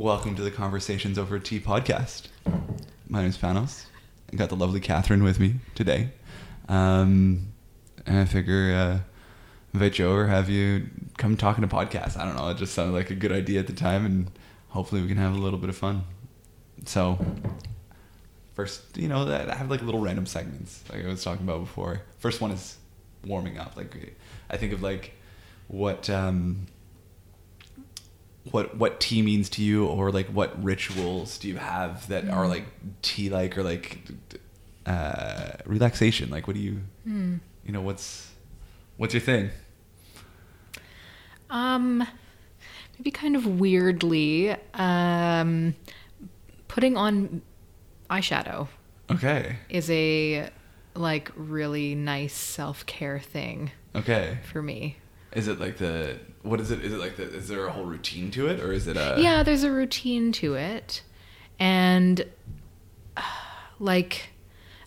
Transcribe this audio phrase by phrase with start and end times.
[0.00, 2.28] Welcome to the Conversations Over Tea podcast.
[3.06, 3.84] My name is Panos.
[4.32, 6.08] I got the lovely Catherine with me today.
[6.70, 7.52] Um,
[8.06, 9.00] and I figure uh,
[9.74, 12.16] invite you over, have you come talk in a podcast.
[12.16, 12.48] I don't know.
[12.48, 14.30] It just sounded like a good idea at the time, and
[14.70, 16.04] hopefully we can have a little bit of fun.
[16.86, 17.18] So,
[18.54, 22.00] first, you know, I have like little random segments, like I was talking about before.
[22.20, 22.78] First one is
[23.26, 23.76] warming up.
[23.76, 24.16] Like,
[24.48, 25.12] I think of like
[25.68, 26.08] what.
[26.08, 26.68] Um,
[28.50, 32.48] what what tea means to you or like what rituals do you have that are
[32.48, 32.64] like
[33.02, 34.00] tea like or like
[34.86, 36.30] uh relaxation?
[36.30, 37.36] Like what do you Hmm.
[37.64, 38.30] you know what's
[38.96, 39.50] what's your thing?
[41.50, 42.06] Um,
[42.98, 45.74] maybe kind of weirdly, um,
[46.68, 47.42] putting on
[48.08, 48.68] eyeshadow
[49.10, 49.56] okay.
[49.68, 50.48] is a
[50.94, 54.38] like really nice self care thing okay.
[54.44, 54.96] for me.
[55.32, 57.84] Is it like the what is it is it like the is there a whole
[57.84, 61.02] routine to it or is it a yeah, there's a routine to it,
[61.58, 62.24] and
[63.16, 63.22] uh,
[63.78, 64.30] like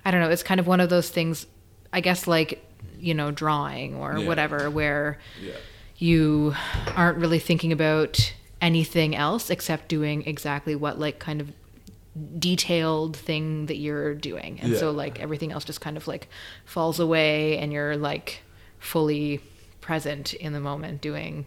[0.05, 1.45] I don't know, it's kind of one of those things.
[1.91, 2.65] I guess like
[2.99, 4.27] you know, drawing or Yeah.
[4.27, 5.53] whatever, where yeah
[5.97, 6.53] you
[6.95, 11.51] aren't really thinking about anything else except doing exactly what like kind of
[12.39, 16.27] detailed thing that you're doing and so like everything else just kind of like
[16.65, 18.41] falls away and you're like
[18.79, 19.39] fully
[19.83, 21.45] present in the moment doing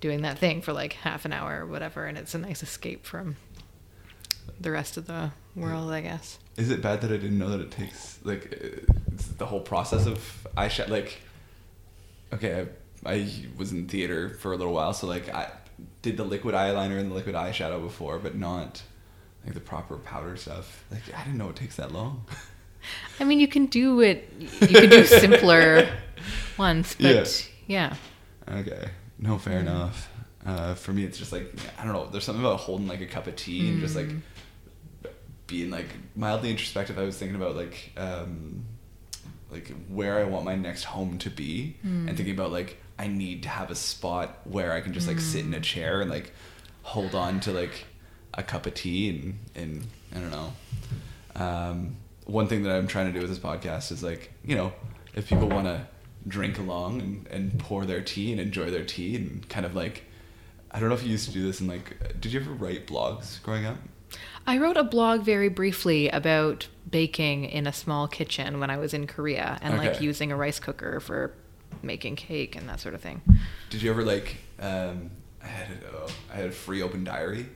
[0.00, 3.04] doing that thing for like half an hour or whatever and it's a nice escape
[3.04, 3.36] from
[4.58, 6.38] the rest of the world i guess.
[6.56, 9.60] Is it bad that i didn't know that it takes like uh, it's the whole
[9.60, 11.20] process of eyeshadow like
[12.32, 12.66] okay
[13.04, 15.50] I, I was in theater for a little while so like i
[16.00, 18.82] did the liquid eyeliner and the liquid eyeshadow before but not
[19.44, 20.84] like the proper powder stuff.
[20.90, 22.24] Like i didn't know it takes that long.
[23.20, 25.88] I mean you can do it you can do simpler
[26.58, 27.24] ones but yeah,
[28.50, 28.88] okay.
[29.18, 30.10] No fair enough.
[30.46, 33.06] Uh, for me it's just like i don't know there's something about holding like a
[33.06, 34.08] cup of tea and just like
[35.46, 36.98] being like mildly introspective.
[36.98, 38.64] I was thinking about like um
[39.50, 43.42] like where i want my next home to be and thinking about like i need
[43.44, 46.32] to have a spot where i can just like sit in a chair and like
[46.82, 47.86] hold on to like
[48.34, 50.52] a cup of tea and and i don't know.
[51.34, 51.96] Um
[52.26, 54.72] one thing that i'm trying to do with this podcast is like you know
[55.14, 55.86] if people want to
[56.28, 60.04] drink along and, and pour their tea and enjoy their tea and kind of like
[60.70, 62.86] i don't know if you used to do this and like did you ever write
[62.86, 63.76] blogs growing up
[64.46, 68.94] I wrote a blog very briefly about baking in a small kitchen when I was
[68.94, 71.34] in Korea and like using a rice cooker for
[71.82, 73.20] making cake and that sort of thing.
[73.68, 74.36] Did you ever like?
[74.58, 75.10] Um,
[75.42, 77.46] I had a, oh, I had a free open diary.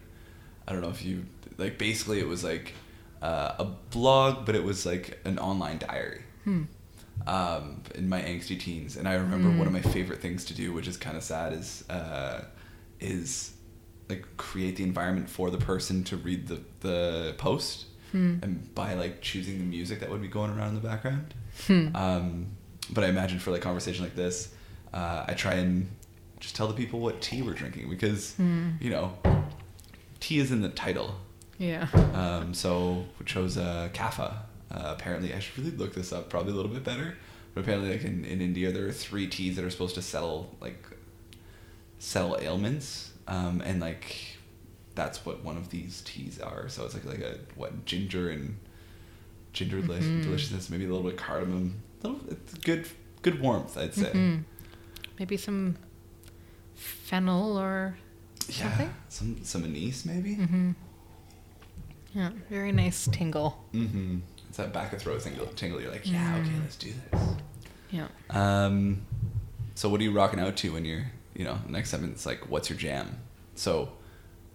[0.69, 1.25] I don't know if you
[1.57, 1.79] like.
[1.79, 2.75] Basically, it was like
[3.23, 6.23] uh, a blog, but it was like an online diary.
[7.27, 10.73] Um, in my angsty teens, and I remember one of my favorite things to do,
[10.73, 12.43] which is kind of sad, is uh,
[12.99, 13.53] is
[14.09, 19.21] like create the environment for the person to read the the post, and by like
[19.21, 21.33] choosing the music that would be going around in the background.
[21.95, 22.47] Um,
[22.91, 24.53] but I imagine for like conversation like this,
[24.93, 25.89] uh, I try and
[26.41, 28.35] just tell the people what tea we're drinking because
[28.81, 29.13] you know
[30.19, 31.15] tea is in the title.
[31.59, 31.87] Yeah.
[32.15, 34.35] Um, so we chose uh, Kapha.
[34.73, 37.17] Uh, apparently, I should really look this up probably a little bit better.
[37.55, 40.57] But apparently, like in, in India, there are three teas that are supposed to settle
[40.61, 40.83] like
[41.99, 44.17] settle ailments, um, and like
[44.95, 46.69] that's what one of these teas are.
[46.71, 48.57] So it's like like a what ginger and
[49.53, 51.75] ginger deli- deliciousness, maybe a little bit of cardamom.
[52.03, 52.89] Little, it's good
[53.21, 54.11] good warmth, I'd say.
[54.13, 54.45] Mhm.
[55.19, 55.77] Maybe some
[56.75, 57.97] fennel or
[58.49, 58.95] Yeah, something.
[59.11, 60.35] some some anise maybe.
[60.35, 60.71] hmm
[62.15, 63.63] Yeah, very nice tingle.
[63.75, 64.19] Mm-hmm.
[64.53, 65.47] It's that back of throat tingle.
[65.47, 65.81] Tingle.
[65.81, 66.61] You're like, yeah, okay, Mm.
[66.61, 67.23] let's do this.
[67.91, 68.09] Yeah.
[68.29, 69.01] Um,
[69.75, 72.51] so what are you rocking out to when you're, you know, next time it's like,
[72.51, 73.19] what's your jam?
[73.55, 73.93] So,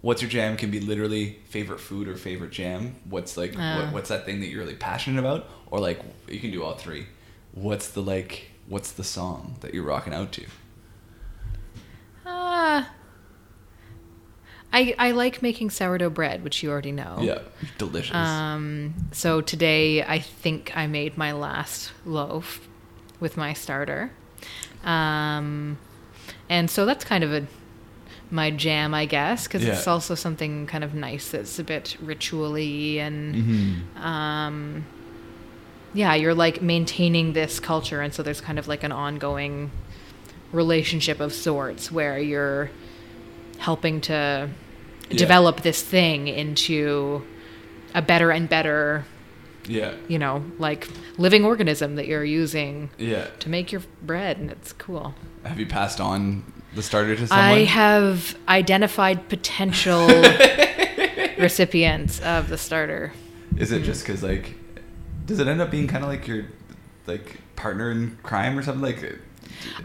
[0.02, 2.96] what's your jam can be literally favorite food or favorite jam.
[3.10, 3.86] What's like, Ah.
[3.86, 5.50] what, what's that thing that you're really passionate about?
[5.72, 7.08] Or like, you can do all three.
[7.54, 10.46] What's the like, what's the song that you're rocking out to?
[12.24, 12.88] Ah.
[14.78, 17.18] I I like making sourdough bread, which you already know.
[17.22, 17.40] Yeah,
[17.80, 18.16] delicious.
[18.16, 22.68] Um, so today I think I made my last loaf
[23.20, 24.12] with my starter.
[24.84, 25.80] Um,
[26.48, 27.48] and so that's kind of a
[28.30, 33.00] my jam, I guess, because it's also something kind of nice that's a bit ritually
[33.00, 34.06] and mm-hmm.
[34.06, 34.86] um,
[35.94, 39.72] yeah, you're like maintaining this culture, and so there's kind of like an ongoing
[40.52, 42.70] relationship of sorts where you're
[43.58, 44.50] helping to
[45.10, 45.18] Yeah.
[45.18, 47.26] develop this thing into
[47.94, 49.06] a better and better,
[49.68, 50.88] Yeah, you know, like
[51.18, 53.28] living organism that you're using yeah.
[53.40, 55.16] to make your bread, and it's cool.
[55.44, 56.44] Have you passed on
[56.76, 57.46] the starter to someone?
[57.46, 60.08] I have identified potential
[61.38, 63.14] recipients of the starter.
[63.58, 64.56] Is it just because like,
[65.26, 66.46] does it end up being kind of like your
[67.06, 69.20] like partner in crime or something like?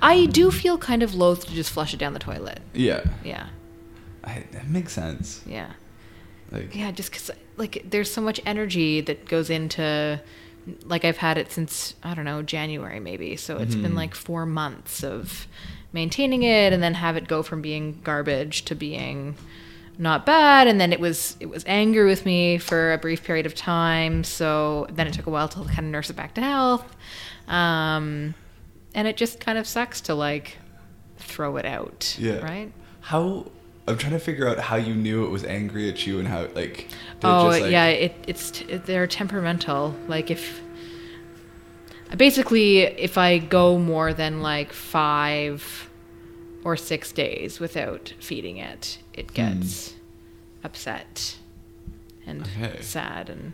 [0.00, 2.60] I do feel kind of loath to just flush it down the toilet.
[2.74, 3.46] Yeah, Yeah,
[4.24, 5.42] I, that makes sense.
[5.46, 5.72] yeah,
[6.50, 6.90] Like, yeah.
[6.92, 10.20] Just because like there's so much energy that goes into
[10.84, 13.96] like I've had it since I don't know January maybe, so it's been Mhm.
[13.96, 15.46] like four months of
[15.92, 19.34] maintaining it, and then have it go from being garbage to being
[19.98, 23.44] not bad and then it was it was angry with me for a brief period
[23.44, 26.40] of time so then it took a while to kind of nurse it back to
[26.40, 26.96] health
[27.46, 28.34] um
[28.94, 30.56] and it just kind of sucks to like
[31.18, 32.38] throw it out Yeah.
[32.38, 33.46] right how
[33.86, 36.46] I'm trying to figure out how you knew it was angry at you and how
[36.54, 36.88] like.
[37.24, 40.60] oh just, like- yeah it, it's t- they're temperamental like if
[42.16, 45.88] basically if i go more than like five
[46.64, 49.34] or six days without feeding it it hmm.
[49.34, 49.94] gets
[50.62, 51.38] upset
[52.26, 52.80] and Okay.
[52.82, 53.52] sad and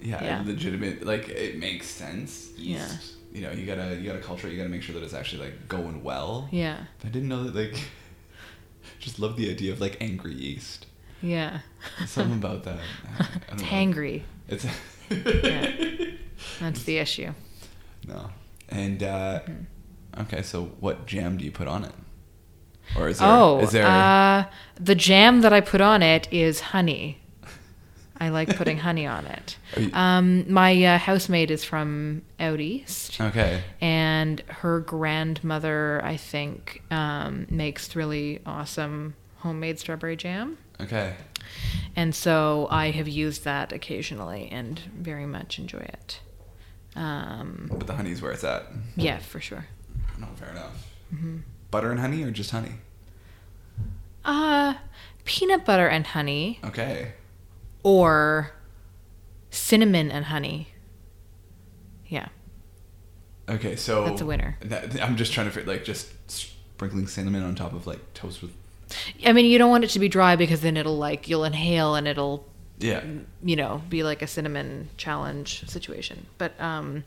[0.00, 0.42] Yeah, Yeah.
[0.44, 1.04] legitimate.
[1.06, 2.50] Like it makes sense.
[2.58, 2.86] Yeah.
[3.32, 4.46] You know, you gotta you gotta culture.
[4.48, 6.48] it, You gotta make sure that it's actually like going well.
[6.52, 7.80] yeah But I didn't know that like.
[9.00, 10.86] Just love the idea of like angry yeast.
[11.22, 11.60] yeah
[12.06, 12.78] Something about that.
[13.52, 14.66] It's hangry It's.
[15.10, 15.70] Yeah.
[16.60, 17.32] that's the issue
[18.06, 18.30] No.
[18.68, 20.20] And uh, Mm-hmm.
[20.22, 21.92] okay, so what jam do you put on it?
[22.96, 23.28] Or is there?
[23.28, 23.86] oh is there?
[23.86, 24.44] uh,
[24.76, 27.18] the jam that i put on it is honey
[28.20, 29.56] i like putting honey on it
[29.92, 33.62] um, my uh, housemaid is from out east okay.
[33.80, 41.14] and her grandmother i think um, makes really awesome homemade strawberry jam Okay.
[41.96, 46.20] and so i have used that occasionally and very much enjoy it
[46.96, 48.66] um, But the honey's where it's at.
[48.96, 49.66] yeah for sure
[50.18, 50.92] No, fair enough.
[51.12, 51.38] Mm-hmm.
[51.72, 52.72] Butter and honey, or just honey?
[54.24, 54.74] uh,
[55.24, 57.12] peanut butter and honey Okay.
[57.84, 58.50] Or
[59.50, 60.68] cinnamon and honey
[62.08, 62.28] yeah
[63.46, 64.56] Okay, so That's a winner.
[64.62, 68.40] that- I'm just trying to fit like just sprinkling cinnamon on top of like toast
[68.42, 68.52] with.
[69.24, 71.94] i mean you don't want it to be dry because then it'll like you'll inhale
[71.94, 72.46] and it'll
[72.80, 73.04] Yeah.
[73.42, 76.26] you know, be like a cinnamon challenge situation.
[76.38, 77.04] But um,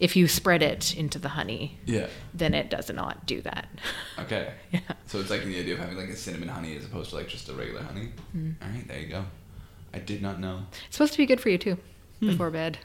[0.00, 2.08] if you spread it into the honey, Yeah.
[2.34, 3.66] then it does not do that.
[4.18, 4.52] Okay.
[4.72, 4.80] Yeah.
[5.06, 7.28] So it's like the idea of having like a cinnamon honey as opposed to like
[7.28, 8.08] just a regular honey.
[8.36, 8.50] Mm-hmm.
[8.62, 9.24] All right, there you go.
[9.96, 10.62] I did not know.
[10.86, 11.76] It's supposed to be good for you too,
[12.20, 12.28] Hmm.
[12.28, 12.78] before bed.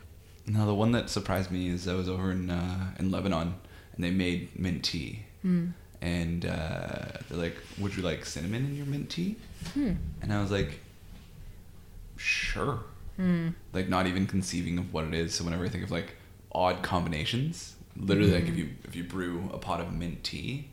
[0.47, 3.53] No, the one that surprised me is I was over in uh, in Lebanon
[3.95, 5.23] and they made mint tea.
[5.45, 5.73] Mm.
[6.01, 9.35] And uh, they're like, "Would you like cinnamon in your mint tea?"
[9.73, 9.93] Hmm.
[10.21, 10.79] And I was like,
[12.17, 12.79] "Sure."
[13.19, 13.53] Mm.
[13.73, 15.33] Like not even conceiving of what it is.
[15.35, 16.15] So whenever I think of like
[16.53, 20.69] odd combinations, literally like if you if you brew a pot of mint tea,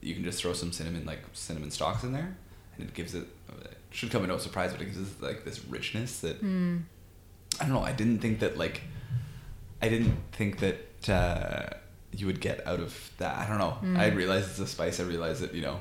[0.00, 2.36] you can just throw some cinnamon like cinnamon stalks in there,
[2.76, 3.26] and it gives it.
[3.90, 6.82] Should come as no surprise, but it gives like this richness that Mm.
[7.60, 7.80] I don't know.
[7.82, 8.82] I didn't think that like
[9.82, 11.76] I didn't think that uh,
[12.12, 13.36] you would get out of that.
[13.38, 13.78] I don't know.
[14.00, 14.16] I Mm.
[14.16, 15.00] realized it's a spice.
[15.00, 15.80] I realized that you know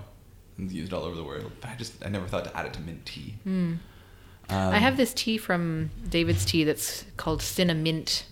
[0.60, 1.52] it's used all over the world.
[1.62, 3.36] But I just I never thought to add it to mint tea.
[3.46, 3.78] Mm.
[4.50, 8.26] Um, I have this tea from David's Tea that's called Cinnamint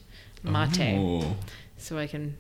[0.44, 0.80] Mate.
[0.98, 1.36] Oh.
[1.78, 2.38] So I can,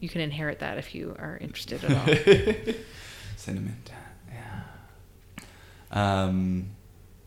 [0.00, 2.74] you can inherit that if you are interested at all.
[3.36, 3.76] Cinnamon.
[5.90, 6.70] Um,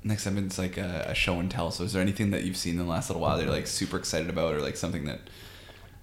[0.04, 1.72] next up, it's like a, a show and tell.
[1.72, 3.68] So, is there anything that you've seen in the last little while that you're like
[3.68, 5.20] super excited about, or like something that,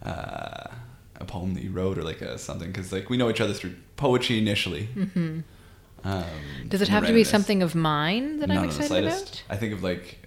[0.05, 0.69] uh,
[1.17, 2.69] a poem that you wrote, or like a something?
[2.69, 4.87] Because like we know each other through poetry initially.
[4.87, 5.41] hmm
[6.03, 6.25] Um,
[6.69, 9.43] Does it have to be something of mine that I'm Not the excited about?
[9.51, 10.19] I think of like.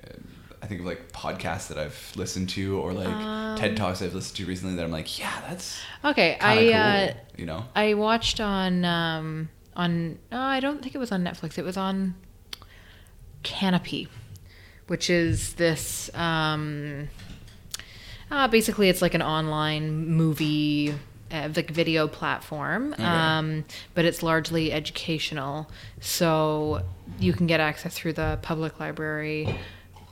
[0.61, 4.13] I think of like podcasts that I've listened to, or like Um, TED talks I've
[4.13, 4.75] listened to recently.
[4.77, 7.65] That I'm like, yeah, that's Okay, I of uh, you know.
[7.75, 11.57] I watched on um on oh, I don't think it was on Netflix.
[11.57, 12.15] It was on
[13.43, 14.07] Kanopy,
[14.87, 17.07] which is this um
[18.31, 20.93] uh, basically it's like an online movie
[21.31, 23.03] uh, like video platform Okay.
[23.03, 25.69] um, but it's largely educational
[25.99, 26.81] so
[27.19, 29.55] you can get access through the public library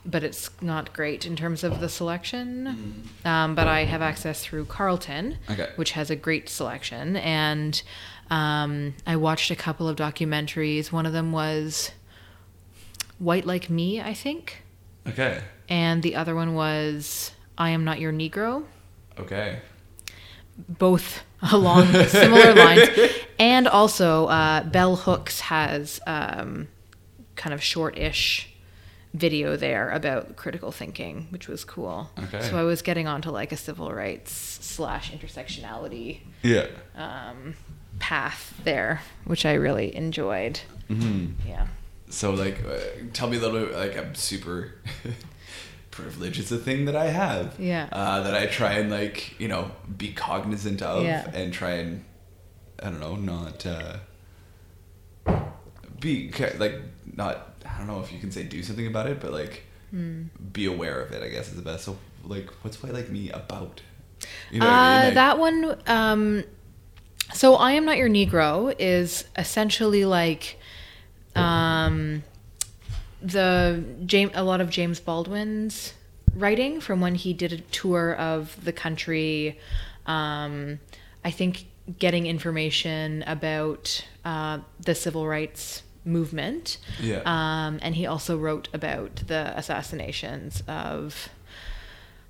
[0.06, 4.66] but it's not great in terms of the selection um, but i have access through
[4.66, 5.70] Carleton Okay.
[5.76, 7.18] which has a great selection.
[7.18, 7.82] And
[8.30, 10.92] um, I watched a couple of documentaries.
[10.92, 11.92] One of them was
[13.22, 14.64] White Like Me, I think.
[15.08, 15.42] Okay.
[15.70, 18.64] And the other one was I Am Not Your Negro.
[19.20, 19.60] Okay.
[20.68, 22.90] Both along similar lines.
[23.40, 26.68] And also, uh, Bell Hooks has um,
[27.36, 28.48] kind of short ish
[29.14, 32.10] video there about critical thinking, which was cool.
[32.26, 32.42] Okay.
[32.42, 36.68] So I was getting onto like a civil rights slash intersectionality Yeah.
[36.96, 37.56] um,
[38.00, 40.60] path there, which I really enjoyed.
[40.88, 41.68] hmm Yeah.
[42.12, 42.78] So like, uh,
[43.14, 43.76] tell me a little bit.
[43.76, 44.76] Like, I'm super
[45.92, 46.40] privileged.
[46.40, 47.60] It's a thing that I have.
[47.60, 47.88] Yeah.
[47.92, 51.30] Uh, that I try and like, you know, be cognizant of Yeah.
[51.34, 52.06] and try and,
[52.82, 53.98] I don't know, not uh,
[56.00, 56.80] be like
[57.16, 57.48] not.
[57.66, 60.24] I don't know if you can say do something about it, but like Hmm.
[60.54, 61.22] be aware of it.
[61.22, 61.84] I guess is the best.
[61.86, 63.82] So like, what's white like me about?
[64.52, 65.14] You know uh, I mean?
[65.16, 65.78] That one.
[65.88, 66.44] Um,
[67.34, 70.58] so I am not your Negro is essentially like,
[71.36, 72.24] um,
[73.22, 74.32] the James.
[74.34, 75.94] A lot of James Baldwin's
[76.36, 79.60] writing from when he did a tour of the country.
[80.06, 80.80] Um,
[81.24, 81.66] I think
[82.00, 86.78] getting information about uh, the civil rights movement.
[87.00, 87.22] Yeah.
[87.26, 91.30] Um, and he also wrote about the assassinations of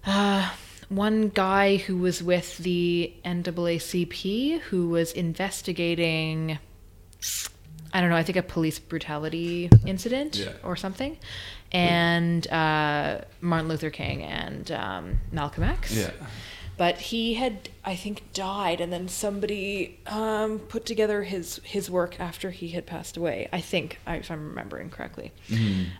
[0.05, 0.50] uh,
[0.89, 6.60] one guy who was with the NAACP who was investigating,
[7.94, 10.54] I don't know, I think a police brutality incident Yeah.
[10.64, 11.18] or something,
[11.72, 15.94] and uh, Martin Luther King and um, Malcolm X.
[15.96, 16.12] Yeah.
[16.78, 22.20] But he had, I think, died, and then somebody um, put together his his work
[22.20, 23.50] after he had passed away.
[23.54, 25.32] I think, if I'm remembering correctly.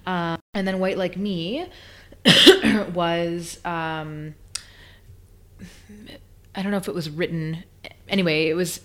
[0.08, 1.68] Um, and then White Like Me
[2.94, 4.34] was um,
[6.56, 7.64] I don't know if it was written
[8.08, 8.82] anyway it was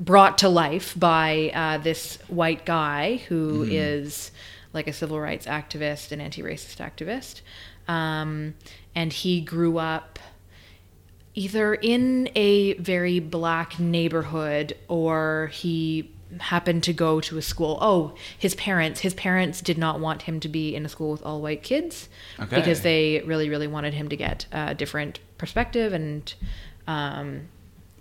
[0.00, 4.32] brought to life by uh, this white guy who is
[4.72, 7.42] like a civil rights activist and anti-racist activist.
[7.86, 8.54] Um,
[8.94, 10.18] and he grew up
[11.34, 17.76] either in a very black neighborhood or he happened to go to a school.
[17.80, 21.22] Oh his parents his parents did not want him to be in a school with
[21.24, 22.56] all white kids Okay.
[22.56, 26.32] because they really really wanted him to get a different perspective and
[26.86, 27.48] um,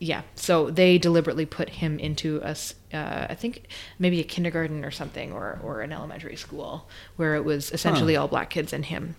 [0.02, 2.56] yeah so they deliberately put him into a
[2.94, 3.68] uh, I think
[4.00, 6.88] maybe a kindergarten or something or, or an elementary school
[7.18, 8.22] where it was essentially Huh.
[8.22, 9.16] all black kids and him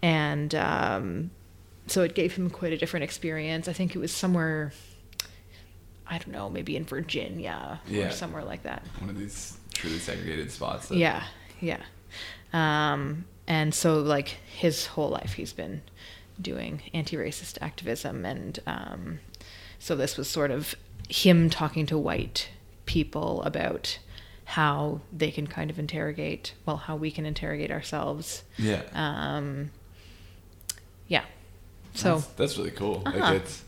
[0.00, 1.30] and um,
[1.88, 4.72] so it gave him quite a different experience i think it was somewhere
[6.06, 8.06] i don't know maybe in virginia Yeah.
[8.06, 10.88] or somewhere like that One of these truly segregated spots.
[10.88, 11.24] That, yeah
[11.60, 11.80] yeah
[12.52, 15.82] um, and so like his whole life he's been
[16.40, 19.18] doing anti-racist activism and um,
[19.82, 20.74] so this was sort of
[21.08, 22.48] him talking to white
[22.86, 23.98] people about
[24.44, 28.82] how they can kind of interrogate well how we can interrogate ourselves Yeah.
[28.94, 29.70] um,
[31.08, 31.24] yeah
[31.94, 33.02] so that's, that's really cool.
[33.04, 33.18] Uh-huh.
[33.18, 33.62] Like it's,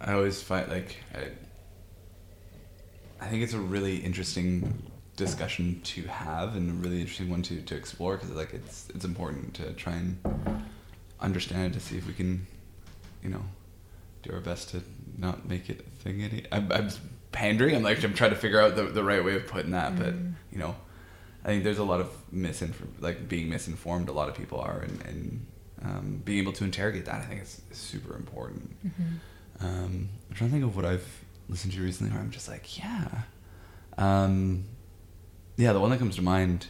[0.00, 1.28] I always find like, I,
[3.20, 4.82] I think it's a really interesting
[5.16, 9.04] discussion to have and a really interesting one to, to explore because like it's it's
[9.04, 10.64] important to try and
[11.20, 12.46] understand it to see if we can,
[13.22, 13.42] you know,
[14.22, 14.82] do our best to
[15.16, 16.22] not make it a thing.
[16.22, 16.90] Any, I'm, I'm
[17.32, 17.74] pandering.
[17.76, 20.14] I'm like I'm trying to figure out the, the right way of putting that, but
[20.52, 20.74] you know,
[21.44, 24.08] I think there's a lot of misinform like being misinformed.
[24.08, 25.46] A lot of people are, and, and
[25.82, 28.76] um, being able to interrogate that, I think is, is super important.
[29.60, 32.78] Um, I'm trying to think of what I've listened to recently where I'm just like,
[32.78, 33.22] yeah,
[33.96, 34.64] um,
[35.56, 35.72] yeah.
[35.72, 36.66] The one that comes to mind,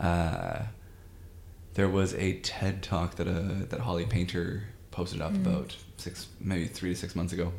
[0.00, 0.62] uh,
[1.74, 6.66] there was a TED talk that uh, that Holly Painter posted up about six, maybe
[6.66, 7.52] three to six months ago,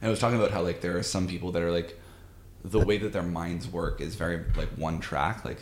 [0.00, 2.00] and it was talking about how like there are some people that are like
[2.64, 5.44] the way that their minds work is very like one track.
[5.44, 5.60] Like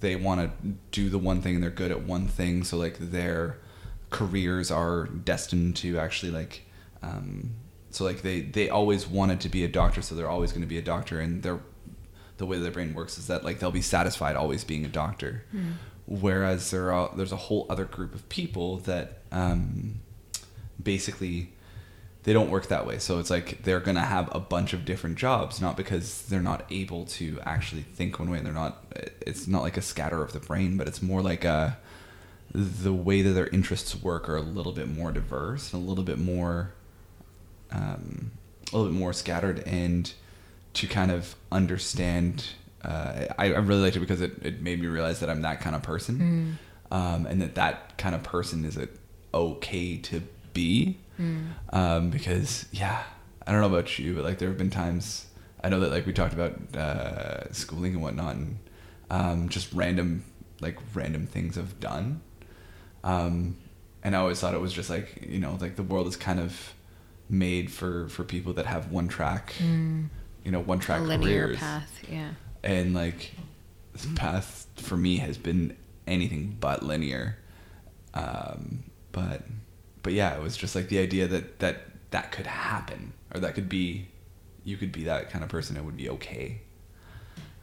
[0.00, 2.64] they want to do the one thing and they're good at one thing.
[2.64, 3.58] So like their
[4.10, 6.66] careers are destined to actually like
[7.02, 7.54] um,
[7.90, 10.68] so like they they always wanted to be a doctor so they're always going to
[10.68, 11.20] be a doctor.
[11.20, 11.60] And their
[12.36, 15.44] the way their brain works is that like they'll be satisfied always being a doctor
[16.06, 20.00] whereas there are there's a whole other group of people that um,
[20.82, 21.50] basically
[22.24, 22.98] they don't work that way.
[22.98, 26.42] So it's like they're going to have a bunch of different jobs, not because they're
[26.42, 28.82] not able to actually think one way and they're not,
[29.20, 31.78] it's not like a scatter of the brain, but it's more like a,
[32.52, 36.04] the way that their interests work are a little bit more diverse and a little
[36.04, 36.72] bit more,
[37.70, 38.30] um,
[38.72, 40.14] a little bit more scattered and
[40.72, 42.46] to kind of understand,
[42.84, 45.60] uh, I, I really liked it because it, it made me realize that I'm that
[45.60, 46.58] kind of person.
[46.90, 48.96] Um, and that that kind of person is it
[49.32, 50.22] okay to
[50.52, 50.98] be?
[51.72, 53.02] Um, because yeah,
[53.46, 55.26] I don't know about you, but like there have been times
[55.62, 58.58] I know that like we talked about uh, schooling and whatnot, and
[59.10, 60.24] um, just random
[60.60, 62.20] like random things I've done,
[63.02, 63.56] um,
[64.02, 66.38] and I always thought it was just like you know like the world is kind
[66.40, 66.74] of
[67.28, 69.54] made for for people that have one track,
[70.44, 71.58] you know, one track linear careers.
[71.58, 72.30] path yeah
[72.64, 73.32] and like
[73.92, 77.38] this path for me has been anything but linear
[78.14, 79.42] um but
[80.02, 83.54] but yeah it was just like the idea that that that could happen or that
[83.54, 84.08] could be
[84.64, 86.60] you could be that kind of person it would be okay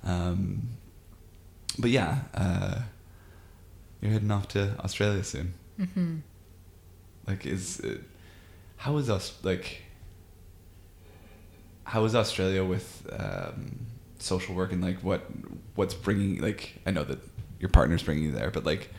[0.04, 0.70] um
[1.80, 2.80] but yeah, uh,
[4.02, 5.54] you're heading off to Australia soon.
[5.80, 6.18] Mm-hmm.
[7.28, 8.02] Like, is it,
[8.78, 9.84] how is us like?
[11.84, 13.80] How is Australia with um,
[14.22, 15.26] social work and like what
[15.76, 17.20] what's bringing like I know that
[17.60, 18.90] your partner's bringing you there, but like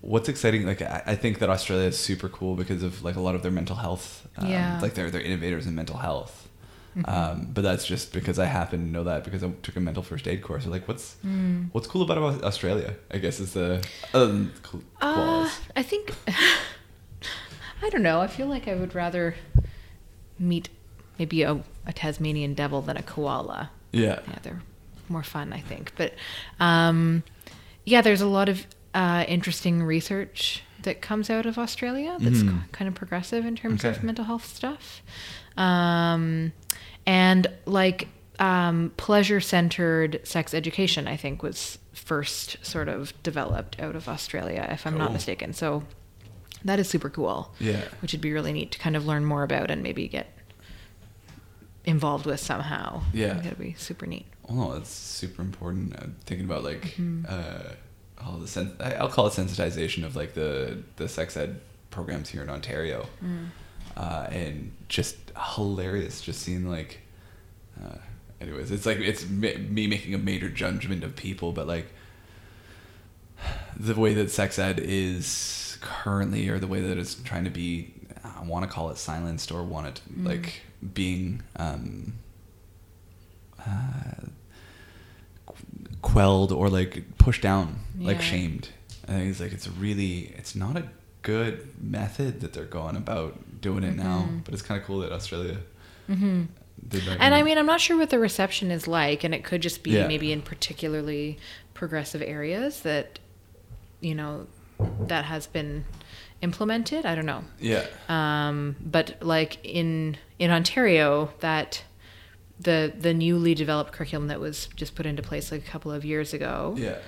[0.00, 3.20] what's exciting like I, I think that Australia is super cool because of like a
[3.20, 4.26] lot of their mental health.
[4.36, 4.78] Um, Yeah.
[4.82, 6.48] Like they're they're innovators in mental health.
[6.96, 7.08] Mhm.
[7.08, 10.02] Um, but that's just because I happen to know that because I took a mental
[10.02, 10.62] first aid course.
[10.64, 11.70] So like, what's Mm.
[11.72, 12.94] what's cool about Aus- Australia?
[13.10, 15.58] I guess is the other than cool, Uh, koalas.
[15.74, 16.14] I think
[17.82, 18.20] I don't know.
[18.20, 19.34] I feel like I would rather
[20.38, 20.68] meet
[21.18, 23.70] maybe a, a Tasmanian devil than a koala.
[23.94, 24.20] Yeah.
[24.28, 24.62] Yeah, they're
[25.08, 25.92] more fun, I think.
[25.96, 26.14] But
[26.60, 27.22] um,
[27.84, 32.48] yeah, there's a lot of uh, interesting research that comes out of Australia that's k-
[32.72, 35.02] kind of progressive in terms of mental health stuff.
[35.56, 36.52] Um,
[37.06, 38.08] and like
[38.38, 44.66] um, pleasure centered sex education, I think, was first sort of developed out of Australia,
[44.70, 45.52] if I'm not mistaken.
[45.52, 45.84] So
[46.64, 47.82] that is super cool Yeah.
[48.00, 50.26] which would be really neat to kind of learn more about and maybe get
[51.84, 53.02] involved with somehow.
[53.12, 53.34] Yeah.
[53.34, 54.26] That'd be super neat.
[54.48, 55.94] Oh, that's super important.
[56.00, 57.24] I'm thinking about like Mhm.
[57.28, 57.72] uh,
[58.22, 61.60] all the sen- I- I'll call it sensitization of like the the sex ed
[61.90, 63.06] programs here in Ontario,
[63.96, 65.16] uh, and just
[65.54, 66.20] hilarious.
[66.20, 67.00] Just seeing like,
[67.82, 67.98] uh,
[68.40, 71.86] anyways, it's like it's me making a major judgment of people, but like
[73.76, 77.92] the way that sex ed is currently, or the way that it's trying to be,
[78.48, 80.26] want to call it silenced, or want it Mm.
[80.26, 80.62] like
[80.94, 81.42] being.
[81.56, 82.14] Um,
[83.66, 84.26] uh,
[86.02, 88.68] quelled or like pushed down, like shamed.
[89.08, 90.84] I think it's like it's really it's not a
[91.22, 94.28] good method that they're going about doing it now.
[94.30, 94.44] Mhm.
[94.44, 95.58] But it's kind of cool that Australia
[96.06, 96.44] hmm
[96.86, 97.18] did that.
[97.20, 99.82] And I mean, I'm not sure what the reception is like, and it could just
[99.82, 100.06] be Yeah.
[100.06, 101.38] maybe in particularly
[101.72, 103.18] progressive areas that,
[104.00, 104.46] you know,
[105.06, 105.84] that has been
[106.44, 107.04] implemented.
[107.04, 107.42] I don't know.
[107.58, 111.82] yeah, Um, but like in in Ontario, that
[112.60, 116.04] the the newly developed curriculum that was just put into place like a couple of
[116.04, 116.74] years ago.
[116.78, 116.98] yeah,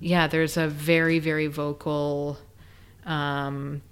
[0.00, 2.38] yeah, there's a very, very vocal
[3.04, 3.82] um,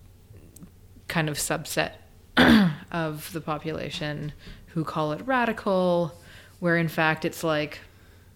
[1.08, 1.92] kind of subset
[2.92, 4.32] of the population
[4.68, 6.12] who call it radical,
[6.60, 7.80] where in fact it's like,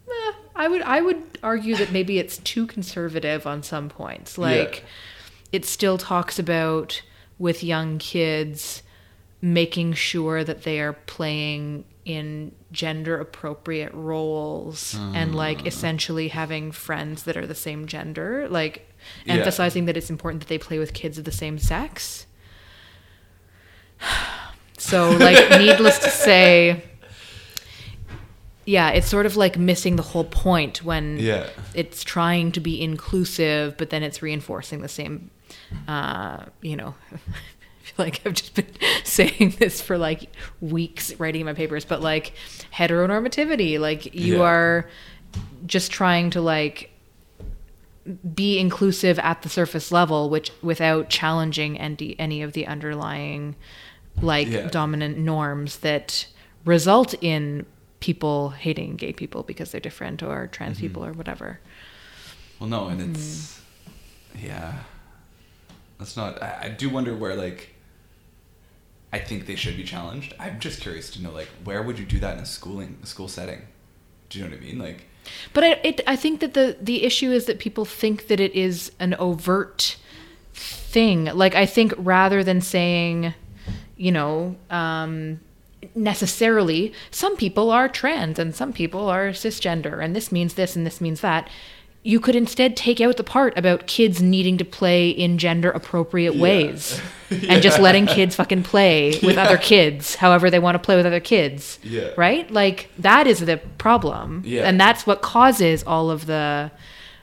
[0.08, 4.38] eh, I would I would argue that maybe it's too conservative on some points.
[4.38, 4.84] Like,
[5.52, 7.02] it still talks about
[7.38, 8.82] with young kids
[9.40, 15.66] making sure that they are playing in gender appropriate roles and like Ah.
[15.66, 18.88] essentially having friends that are the same gender like
[19.24, 19.34] Yeah.
[19.34, 22.26] emphasizing that it's important that they play with kids of the same sex
[24.78, 26.82] so like needless to say
[28.64, 32.80] yeah it's sort of like missing the whole point when yeah, it's trying to be
[32.82, 35.30] inclusive, but then it's reinforcing the same.
[35.86, 37.16] Uh, you know, I
[37.82, 38.66] feel like I've just been
[39.04, 42.32] saying this for like weeks writing my papers, but like
[42.74, 44.42] heteronormativity, like you Yeah.
[44.42, 44.90] are
[45.66, 46.90] just trying to like
[48.34, 53.54] be inclusive at the surface level, which without challenging any any of the underlying
[54.22, 54.68] like Yeah.
[54.68, 56.26] dominant norms that
[56.64, 57.66] result in
[58.00, 60.80] people hating gay people because they're different or trans Mhm.
[60.80, 61.60] people or whatever.
[62.58, 63.60] Well, no, and it's
[64.40, 64.84] yeah.
[65.98, 66.42] That's not.
[66.42, 67.74] I, I do wonder where like.
[69.10, 70.34] I think they should be challenged.
[70.38, 73.06] I'm just curious to know like where would you do that in a schooling a
[73.06, 73.62] school setting?
[74.28, 74.78] Do you know what I mean?
[74.78, 75.06] Like
[75.54, 78.54] But I, it, I think that the the issue is that people think that it
[78.54, 79.96] is an overt
[80.52, 81.26] thing.
[81.26, 83.34] Like I think rather than saying,
[83.96, 85.40] you know, um,
[85.94, 90.86] necessarily, some people are trans and some people are cisgender, and this means this and
[90.86, 91.48] this means that.
[92.04, 96.34] You could instead take out the part about kids needing to play in gender appropriate
[96.34, 96.42] Yeah.
[96.42, 99.44] ways and just letting kids fucking play with Yeah.
[99.44, 101.78] other kids however they want to play with other kids.
[101.82, 102.10] Yeah.
[102.16, 102.50] Right?
[102.50, 104.42] Like that is the problem.
[104.46, 104.62] Yeah.
[104.62, 106.70] And that's what causes all of the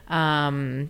[0.08, 0.90] um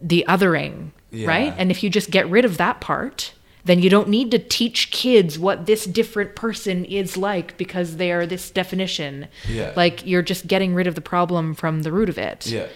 [0.00, 1.28] the othering, Yeah.
[1.28, 1.54] right?
[1.56, 3.32] And if you just get rid of that part,
[3.64, 8.10] then you don't need to teach kids what this different person is like because they
[8.10, 9.28] are this definition.
[9.48, 9.72] Yeah.
[9.76, 12.66] Like you're just getting rid of the problem from the root of it yeah,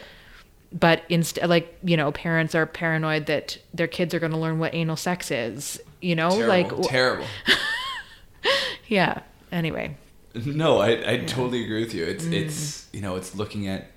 [0.79, 4.59] but instead like you know parents are paranoid that their kids are going to learn
[4.59, 7.27] what anal sex is you know terrible, like w- terrible.
[8.89, 9.21] yeah
[9.53, 9.97] anyway
[10.35, 12.05] No, I, I totally agree with you.
[12.05, 13.91] It's it's you know it's looking at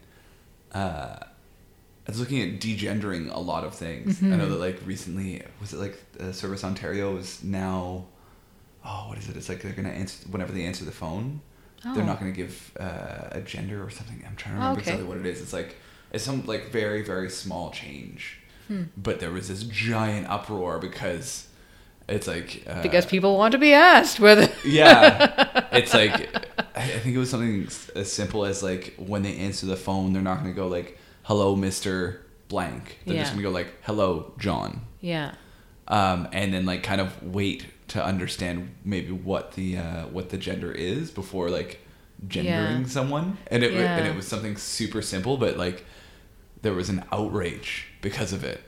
[0.71, 1.17] uh,
[2.07, 4.23] it's looking at degendering a lot of things.
[4.23, 8.05] I know that like recently was it like uh, Service Ontario is now
[8.85, 9.35] oh what is it?
[9.35, 11.41] It's like they're gonna answer whenever they answer the phone,
[11.83, 12.05] they're Oh.
[12.05, 14.23] not gonna give uh, a gender or something.
[14.25, 14.91] I'm trying to remember Okay.
[14.91, 15.41] exactly what it is.
[15.41, 15.75] It's like
[16.11, 18.83] It's some like very very small change, Hmm.
[18.97, 21.47] but there was this giant uproar because
[22.07, 24.47] it's like uh, because people want to be asked whether.
[24.65, 26.35] yeah, it's like
[26.75, 30.21] I think it was something as simple as like when they answer the phone, they're
[30.21, 34.33] not going to go like "Hello, Mister Blank." They're just going to go like "Hello,
[34.39, 35.33] John," Yeah.
[35.87, 40.37] um, and then like kind of wait to understand maybe what the uh, what the
[40.37, 41.79] gender is before like
[42.27, 42.87] gendering Yeah.
[42.87, 43.37] someone.
[43.51, 45.85] And it wa- and it was something super simple, but like
[46.61, 48.61] there was an outrage because of it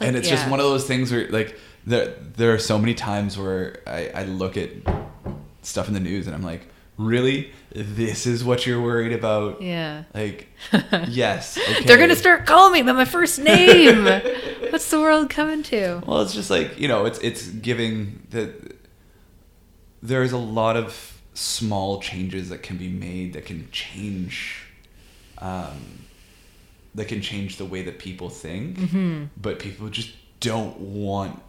[0.00, 3.38] and it's just one of those things where like there there are so many times
[3.38, 4.70] where I, I look at
[5.62, 6.66] stuff in the news and I'm like,
[6.98, 9.62] really, this is what you're worried about?
[9.62, 10.04] Yeah.
[10.14, 10.48] Like,
[11.08, 11.84] yes, okay.
[11.84, 14.04] They're gonna start calling me by my first name.
[14.70, 16.02] What's the world coming to?
[16.06, 18.76] Well, it's just like you know, it's it's giving that
[20.02, 24.66] There's a lot of small changes that can be made that can change,
[25.38, 26.04] um,
[26.98, 29.24] that can change the way that people think, Mm-hmm.
[29.40, 31.40] but people just don't want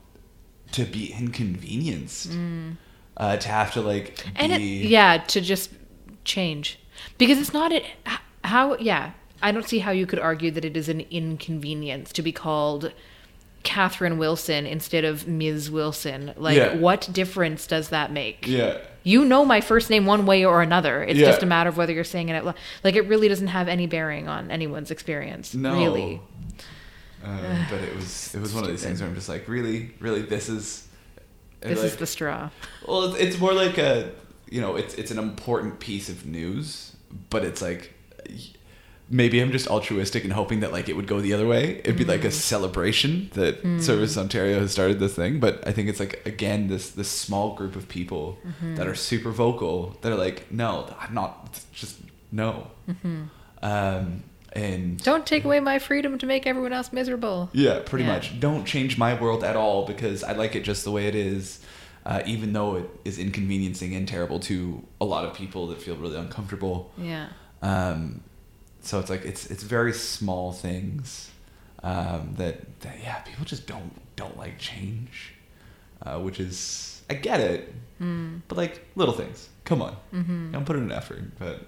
[0.71, 2.31] to be inconvenienced.
[3.17, 4.31] Uh, to have to like Mm.
[4.37, 5.71] And it, yeah, to just
[6.23, 6.79] change
[7.17, 7.83] because it's not it.
[8.43, 8.77] How?
[8.77, 12.31] Yeah, I don't see how you could argue that it is an inconvenience to be
[12.31, 12.93] called
[13.63, 15.69] Catherine Wilson instead of Ms.
[15.69, 16.33] Wilson.
[16.37, 16.75] Like, Yeah.
[16.75, 18.47] what difference does that make?
[18.47, 21.03] yeah You know my first name one way or another.
[21.03, 21.27] It's Yeah.
[21.27, 22.55] just a matter of whether you're saying it out loud.
[22.83, 25.53] Like, it really doesn't have any bearing on anyone's experience.
[25.53, 26.21] no Really.
[27.23, 29.91] Uh, but it was it was one of these things where I'm just like really
[29.99, 30.87] really this is
[31.59, 32.49] This is the straw.
[32.87, 34.11] Well, it's, it's more like a,
[34.49, 36.95] you know, it's it's an important piece of news,
[37.29, 37.93] but it's like
[39.09, 41.79] maybe I'm just altruistic and hoping that like it would go the other way.
[41.79, 45.89] It'd be like a celebration that Service Ontario has started this thing, but I think
[45.89, 48.37] it's like again this this small group of people
[48.75, 51.97] that are super vocal that are like, no, I'm not, just
[52.31, 52.67] no,
[53.61, 57.49] um, and Don't take away my freedom to make everyone else miserable.
[57.53, 58.13] yeah, pretty Yeah.
[58.13, 58.39] much.
[58.39, 61.59] Don't change my world at all because I like it just the way it is,
[62.05, 65.95] uh, even though it is inconveniencing and terrible to a lot of people that feel
[65.97, 66.91] really uncomfortable.
[66.97, 67.27] Yeah.
[67.61, 68.21] Um,
[68.81, 71.29] so it's like it's it's very small things
[71.83, 75.33] um, that, that yeah people just don't don't like change,
[76.05, 78.41] uh, which is I get it, Mm.
[78.47, 79.49] but like little things.
[79.65, 80.51] Come on, Mm-hmm.
[80.53, 81.37] don't put in an effort.
[81.37, 81.65] But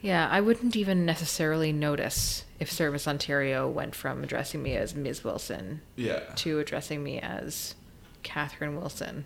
[0.00, 5.22] Yeah, I wouldn't even necessarily notice if Service Ontario went from addressing me as Ms.
[5.24, 7.74] Wilson yeah, to addressing me as
[8.22, 9.24] Catherine Wilson.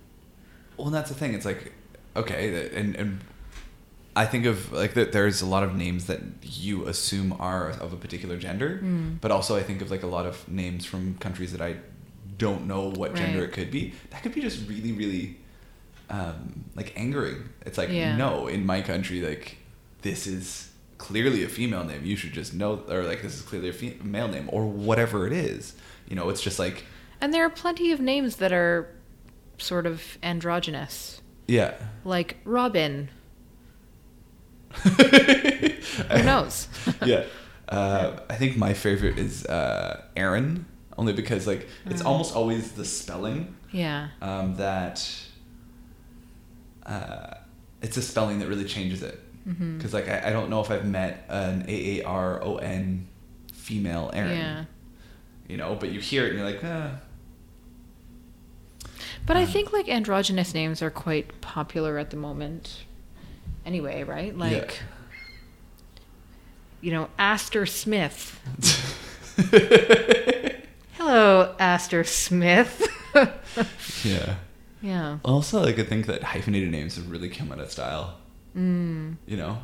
[0.77, 1.33] Well, and that's the thing.
[1.35, 1.73] It's like,
[2.15, 3.21] okay, and and
[4.17, 5.13] I think of like that.
[5.13, 9.21] There's a lot of names that you assume are of a particular gender, Mm.
[9.21, 11.77] but also I think of like a lot of names from countries that I
[12.39, 13.93] don't know what gender it could be.
[14.11, 15.37] That could be just really, really,
[16.11, 17.49] um, like angering.
[17.65, 18.17] It's like Yeah.
[18.17, 19.59] no, in my country, like
[20.03, 22.05] this is clearly a female name.
[22.05, 25.27] You should just know, or like this is clearly a fe- male name, or whatever
[25.27, 25.75] it is.
[26.09, 26.85] You know, it's just like
[27.21, 28.89] And there are plenty of names that are
[29.59, 31.75] sort of androgynous, yeah.
[32.05, 33.09] like Robin.
[36.11, 36.69] Who knows?
[37.05, 37.25] yeah.
[37.69, 42.07] Uh, I think my favorite is uh, Aaron, only because like it's Mm.
[42.07, 44.09] almost always the spelling yeah.
[44.23, 45.05] um, that
[46.85, 47.35] uh,
[47.83, 49.21] it's a spelling that really changes it.
[49.47, 53.07] Because like I, I don't know if I've met an A A R O N
[53.53, 54.37] female Aaron.
[54.37, 54.65] Yeah.
[55.49, 56.99] You know, but you hear it and you're like, ah.
[59.25, 62.86] But I think like androgynous names are quite popular at the moment.
[63.67, 64.35] Anyway, right?
[64.37, 64.79] Like
[66.81, 68.41] you know, Aster Smith.
[70.93, 72.87] Hello, Aster Smith.
[74.05, 74.37] yeah.
[74.81, 75.19] yeah.
[75.25, 78.19] Also, like I think that hyphenated names have really come out of style.
[78.57, 79.17] Mm.
[79.27, 79.59] You know.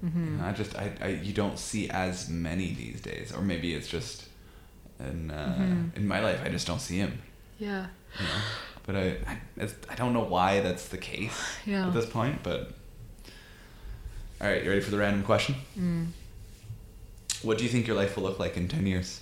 [0.00, 3.88] hmm I just I, I you don't see as many these days, or maybe it's
[3.88, 4.26] just
[5.00, 5.96] in uh, Mhm.
[5.96, 7.20] in my life I just don't see him.
[7.58, 7.86] Yeah.
[8.18, 8.40] You know?
[8.86, 9.16] But I
[9.60, 11.88] I, I don't know why that's the case Yeah.
[11.88, 12.42] at this point.
[12.42, 12.72] But
[14.40, 15.54] all right, you ready for the random question?
[15.78, 16.06] Mm.
[17.42, 19.20] What do you think your life will look like in ten years?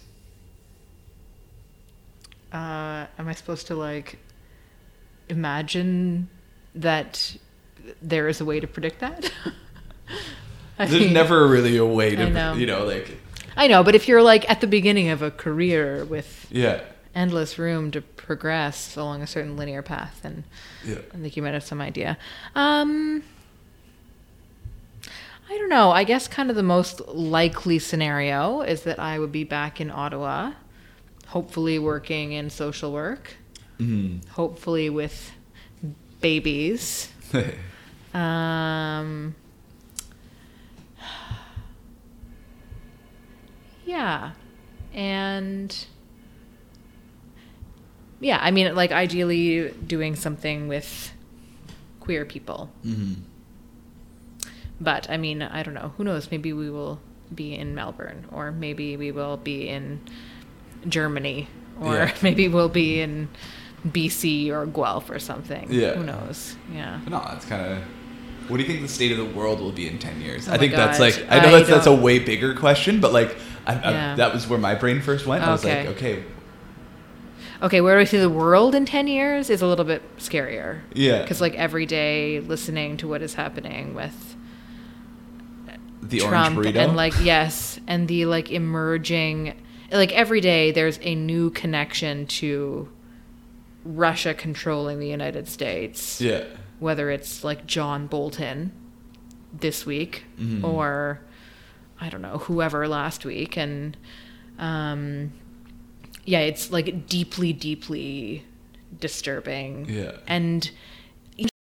[2.53, 4.19] Uh, am I supposed to like
[5.29, 6.29] imagine
[6.75, 7.37] that
[8.01, 9.31] there is a way to predict that?
[10.79, 12.55] There's mean- never really a way to know.
[12.55, 13.19] you know like
[13.57, 16.81] I know, but if you're like at the beginning of a career with yeah
[17.15, 20.45] endless room to progress along a certain linear path, And
[20.85, 22.19] yeah I think you might have some idea.
[22.55, 23.23] Um,
[25.49, 25.91] I don't know.
[25.91, 29.91] I guess kind of the most likely scenario is that I would be back in
[29.91, 30.53] Ottawa,
[31.27, 33.37] hopefully working in social work,
[33.79, 34.27] mm.
[34.29, 35.33] hopefully with
[36.21, 37.11] babies.
[38.15, 39.35] Um,
[43.85, 44.33] Yeah.
[44.95, 45.87] And
[48.25, 51.13] yeah, I mean, like ideally doing something with
[52.01, 52.71] queer people.
[52.85, 53.21] Mm-hmm.
[54.81, 55.93] But I mean, I don't know.
[55.99, 56.31] Who knows?
[56.31, 56.99] Maybe we will
[57.35, 60.01] be in Melbourne, or maybe we will be in
[60.89, 61.49] Germany,
[61.81, 62.15] or Yeah.
[62.23, 63.29] maybe we'll be in
[63.87, 65.67] BC or Guelph or something.
[65.71, 65.95] Yeah.
[65.95, 66.57] Who knows?
[66.73, 67.01] Yeah.
[67.07, 67.79] No, that's kind of.
[68.49, 70.49] What do you think the state of the world will be in ten years?
[70.49, 73.01] Oh I my think that's like I know I that's that's a way bigger question,
[73.01, 74.15] but like I, I, Yeah.
[74.17, 75.45] that was where my brain first went.
[75.45, 76.25] I was like, Okay.
[77.63, 80.81] Okay, where do I see the world in 10 years is a little bit scarier.
[80.93, 81.23] Yeah.
[81.23, 84.37] Because, like, every day listening to what is happening with
[86.03, 89.55] the Trump and, like, yes, and the, like, emerging,
[89.91, 92.89] like, every day there's a new connection to
[93.85, 96.21] Russia controlling the United States.
[96.21, 96.45] yeah,
[96.81, 98.73] Whether it's, like, John Bolton
[99.59, 100.65] this week Mhm.
[100.65, 101.21] or,
[102.01, 103.57] I don't know, whoever last week.
[103.57, 103.97] And,
[104.59, 105.33] um,
[106.25, 108.45] yeah, it's like deeply, deeply
[109.01, 109.87] disturbing.
[109.89, 110.13] Yeah.
[110.27, 110.71] And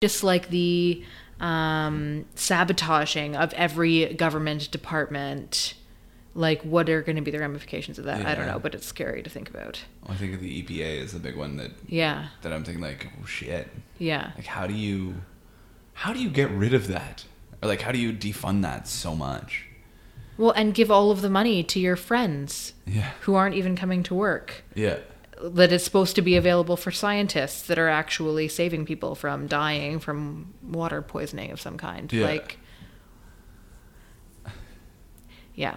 [0.02, 1.04] just like the
[1.40, 5.74] um, sabotaging of every government department,
[6.36, 8.26] like what are going to be the ramifications of that?
[8.26, 9.82] I don't know, but it's scary to think about.
[10.08, 12.28] I think the EPA is the big one that Yeah.
[12.42, 13.68] that I'm thinking like, oh shit,
[14.00, 14.32] Yeah.
[14.36, 15.16] like how do you,
[15.94, 17.26] how do you get rid of that,
[17.62, 19.66] or like how do you defund that so much?
[20.38, 24.02] Well, and give all of the money to your friends Yeah, who aren't even coming
[24.04, 24.64] to work.
[24.76, 24.98] yeah,
[25.42, 30.00] that it's supposed to be available for scientists that are actually saving people from dying
[30.00, 32.12] from water poisoning of some kind.
[32.14, 32.26] Yeah.
[32.26, 32.58] Like,
[35.56, 35.76] yeah,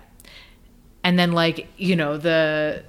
[1.04, 2.82] and then like you know the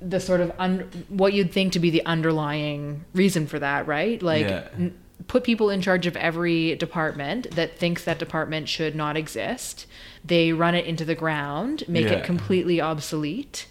[0.00, 4.22] the sort of un- what you'd think to be the underlying reason for that, right?
[4.22, 4.46] Like.
[4.48, 4.68] Yeah.
[4.74, 9.86] N- Put people in charge of every department that thinks that department should not exist.
[10.24, 12.12] They run it into the ground, make Yeah.
[12.14, 13.66] it completely obsolete,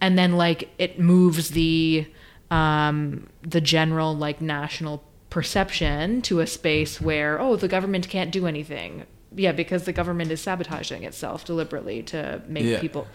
[0.00, 2.06] and then like it moves the
[2.50, 8.46] um the general like national perception to a space where oh the government can't do
[8.46, 12.80] anything yeah because the government is sabotaging itself deliberately to make Yeah.
[12.80, 13.06] people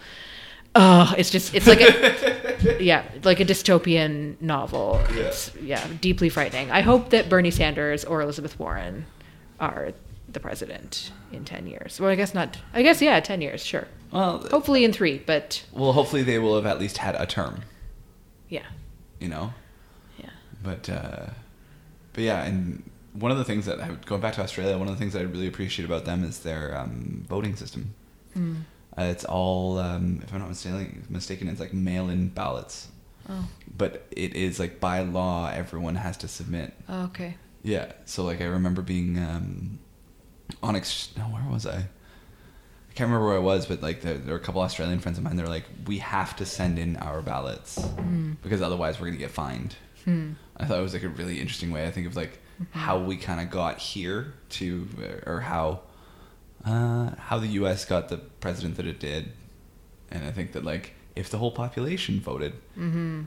[0.74, 5.16] oh it's just it's like a yeah like a dystopian novel Yeah.
[5.22, 9.06] it's yeah deeply frightening i hope that bernie sanders or elizabeth warren
[9.58, 9.92] are
[10.28, 13.88] the president in 10 years well i guess not i guess yeah 10 years sure
[14.12, 17.62] Well, hopefully in three but well, hopefully they will have at least had a term,
[18.48, 18.66] yeah
[19.18, 19.52] you know.
[20.18, 20.30] yeah
[20.62, 21.26] But uh,
[22.12, 24.94] but yeah, and one of the things that I going back to Australia, one of
[24.94, 27.94] the things that I really appreciate about them is their um, voting system.
[28.36, 28.62] Mm.
[28.98, 32.88] Uh, it's all, um, if I'm not mistaken, mistaken, it's like mail-in ballots.
[33.28, 36.74] oh But it is like by law, everyone has to submit.
[36.88, 37.36] Oh, okay.
[37.62, 37.92] Yeah.
[38.04, 39.78] So like I remember being um,
[40.62, 41.76] on ex- no, where was I?
[41.76, 45.16] I can't remember where I was, but like there, there were a couple Australian friends
[45.18, 45.36] of mine.
[45.36, 47.78] They're like, we have to send in our ballots
[48.42, 49.76] because otherwise we're gonna get fined.
[50.04, 50.32] Hmm.
[50.56, 51.86] I thought it was like a really interesting way.
[51.86, 52.40] I think of like
[52.72, 54.88] how we kind of got here to,
[55.24, 55.82] or how,
[56.64, 57.84] uh, how the U.S.
[57.84, 59.32] got the president that it did,
[60.10, 63.22] and I think that like if the whole population voted, Mm-hmm.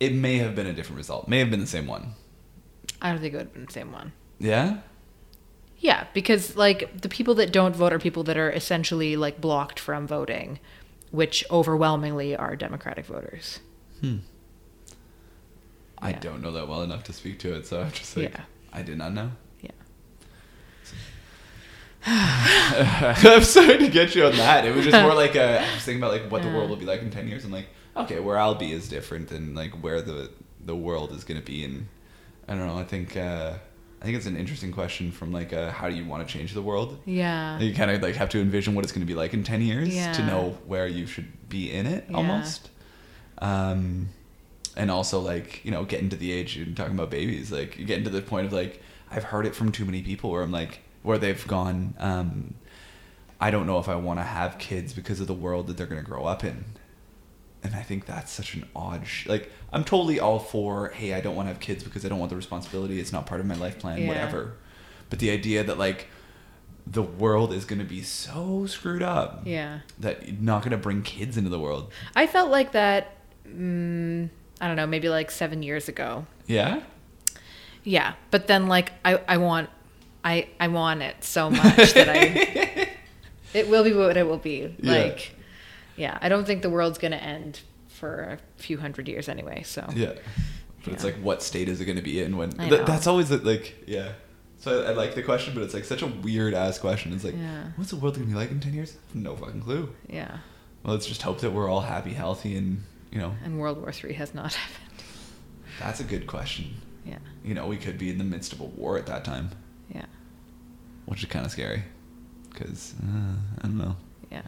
[0.00, 1.28] it may have been a different result.
[1.28, 2.14] May have been the same one.
[3.00, 4.12] I don't think it would have been the same one.
[4.38, 4.78] Yeah.
[5.78, 9.78] Yeah, because like the people that don't vote are people that are essentially like blocked
[9.80, 10.60] from voting,
[11.10, 13.58] which overwhelmingly are Democratic voters.
[14.00, 14.18] Hmm.
[15.98, 18.40] I don't know that well enough to speak to it, so I'm just like, Yeah.
[18.72, 19.30] I did not know.
[22.06, 24.64] I'm sorry to get you on that.
[24.64, 26.76] It was just more like a, I was thinking about like what the world will
[26.76, 27.44] be like in ten years.
[27.44, 30.30] I'm like, okay, where I'll be is different than like where the
[30.64, 31.64] the world is gonna be.
[31.64, 31.86] And
[32.48, 32.78] I don't know.
[32.78, 33.54] I think uh,
[34.00, 36.54] I think it's an interesting question from like uh how do you want to change
[36.54, 36.98] the world?
[37.04, 37.58] Yeah.
[37.60, 39.62] You kind of like have to envision what it's going to be like in 10
[39.62, 40.12] years Yeah.
[40.12, 42.16] to know where you should be in it Yeah.
[42.16, 42.70] almost.
[43.38, 44.08] Um,
[44.76, 47.84] and also like, you know, getting to the age and talking about babies, like you
[47.84, 50.52] getting to the point of like, I've heard it from too many people where I'm
[50.52, 52.54] like, where they've gone, um,
[53.40, 55.86] I don't know if I want to have kids because of the world that they're
[55.86, 56.64] going to grow up in.
[57.64, 61.20] And I think that's such an odd, sh- like, I'm totally all for, hey, I
[61.20, 62.98] don't want to have kids because I don't want the responsibility.
[63.00, 64.08] It's not part of my life plan, Yeah.
[64.08, 64.54] whatever.
[65.10, 66.08] But the idea that, like,
[66.86, 69.80] the world is going to be so screwed up Yeah.
[70.00, 71.92] that you're not going to bring kids into the world.
[72.16, 73.16] I felt like that.
[73.46, 76.26] Mm, I don't know, maybe like seven years ago.
[76.46, 76.82] Yeah?
[77.84, 79.68] Yeah, but then like I, I want,
[80.24, 82.88] I, I want it so much that I,
[83.54, 84.74] it will be what it will be.
[84.80, 84.92] Yeah.
[84.92, 85.34] Like,
[85.96, 89.62] yeah, I don't think the world's gonna end for a few hundred years anyway.
[89.64, 90.14] So Yeah.
[90.84, 92.50] But it's like, what state is it going to be in when?
[92.50, 94.14] Th- that's always the, like, yeah.
[94.58, 97.12] So I, I like the question, but it's like such a weird ass question.
[97.12, 97.66] It's like, Yeah.
[97.76, 98.96] what's the world going to be like in 10 years?
[99.14, 99.94] No fucking clue.
[100.08, 100.38] yeah,
[100.82, 102.82] Well, let's just hope that we're all happy, healthy, and
[103.12, 103.32] you know.
[103.44, 105.04] And World War Three has not happened.
[105.78, 106.74] That's a good question.
[107.06, 107.18] Yeah.
[107.44, 109.56] You know, we could be in the midst of a war at that time, Yeah.
[111.06, 111.84] Which is kind of scary.
[112.50, 113.96] Because uh, I don't know.
[114.30, 114.42] Yeah.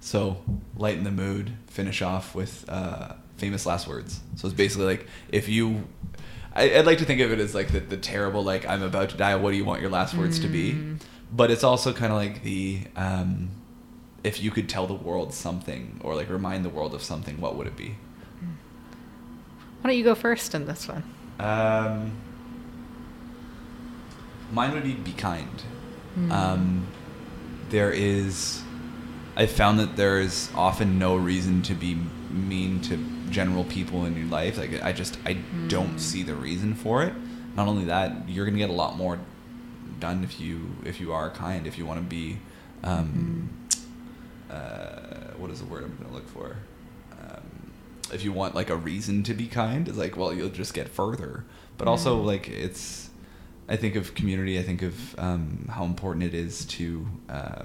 [0.00, 0.42] So,
[0.76, 1.52] lighten the mood.
[1.66, 4.20] Finish off with uh, famous last words.
[4.36, 5.84] So it's basically like if you,
[6.54, 9.10] I, I'd like to think of it as like the, the terrible like I'm about
[9.10, 9.34] to die.
[9.36, 10.72] What do you want your last words to be?
[10.72, 11.00] Mm.
[11.32, 13.50] But it's also kind of like the um,
[14.24, 17.56] if you could tell the world something or like remind the world of something, what
[17.56, 17.96] would it be?
[19.80, 21.04] Why don't you go first in this one?
[21.38, 22.12] Um,
[24.52, 25.62] mine would be be kind.
[26.14, 26.32] Hmm.
[26.32, 26.86] Um,
[27.70, 28.62] there is,
[29.36, 31.96] I found that there is often no reason to be
[32.30, 32.96] mean to
[33.30, 34.56] general people in your life.
[34.58, 35.34] Like I just I
[35.68, 35.98] don't Hmm.
[35.98, 37.12] see the reason for it.
[37.56, 39.18] Not only that, you're gonna get a lot more
[40.00, 41.66] done if you if you are kind.
[41.66, 42.38] If you want to be,
[42.84, 43.50] um,
[44.50, 46.56] uh, what is the word I'm gonna look for?
[47.20, 47.72] Um,
[48.12, 50.88] if you want like a reason to be kind, it's like well you'll just get
[50.88, 51.44] further.
[51.76, 52.24] But also Mm.
[52.24, 53.07] like it's,
[53.68, 54.58] I think of community.
[54.58, 57.06] I think of um, how important it is to.
[57.28, 57.62] Uh,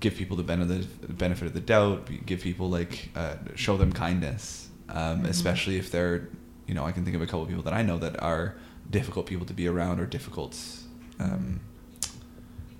[0.00, 2.08] give people the benefit benefit of the doubt.
[2.26, 5.28] Give people like uh, show them kindness, um, Mhm.
[5.28, 6.28] especially if they're,
[6.66, 8.54] you know, I can think of a couple of people that I know that are
[8.90, 10.58] difficult people to be around or difficult,
[11.20, 11.60] um,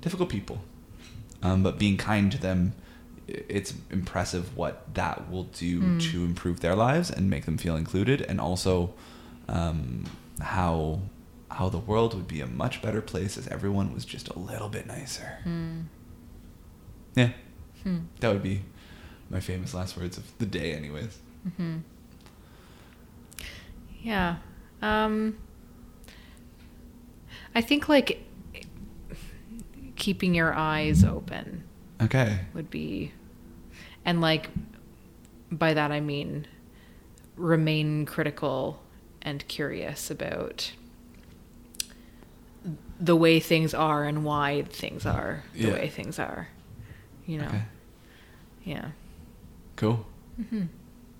[0.02, 0.58] difficult people.
[1.42, 2.74] Um, but being kind to them,
[3.26, 6.00] it's impressive what that will do Mm.
[6.12, 8.92] to improve their lives and make them feel included, and also
[9.48, 10.04] um,
[10.40, 11.00] how
[11.50, 14.68] how the world would be a much better place if everyone was just a little
[14.68, 15.38] bit nicer.
[15.44, 15.80] Hmm.
[17.14, 17.30] Yeah.
[17.82, 17.98] Hmm.
[18.20, 18.62] That would be
[19.30, 21.18] my famous last words of the day, anyways.
[21.56, 21.78] hmm
[24.02, 24.36] Yeah.
[24.82, 25.36] Um,
[27.54, 28.20] I think like
[29.96, 31.62] keeping your eyes open
[32.02, 32.40] Okay.
[32.52, 33.12] would be,
[34.04, 34.50] and like
[35.50, 36.46] by that I mean
[37.36, 38.82] remain critical
[39.22, 40.72] and curious about
[43.00, 45.72] the way things are and why things are the Yeah.
[45.72, 46.48] way things are.
[47.26, 47.46] You know.
[47.46, 47.62] Okay.
[48.64, 48.88] Yeah.
[49.76, 50.06] Cool.
[50.50, 50.62] hmm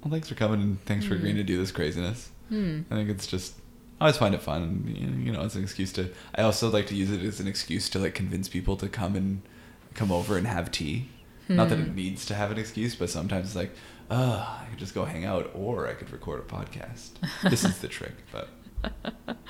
[0.02, 1.18] Well, thanks for coming and thanks for Mm.
[1.18, 2.30] agreeing to do this craziness.
[2.50, 2.80] Hmm.
[2.90, 3.54] I think it's just,
[4.00, 4.84] I always find it fun.
[5.24, 7.88] You know, it's an excuse to, I also like to use it as an excuse
[7.90, 9.40] to like convince people to come and
[9.94, 11.08] come over and have tea.
[11.48, 11.94] Not that it Hmm.
[11.94, 13.74] needs to have an excuse, but sometimes it's like,
[14.10, 17.10] oh, I could just go hang out or I could record a podcast.
[17.50, 18.48] this is the trick, but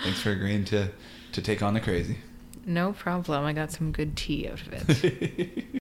[0.02, 0.88] thanks for agreeing to,
[1.34, 2.18] to take on the crazy.
[2.66, 3.44] No problem.
[3.44, 5.64] I got some good tea out of it.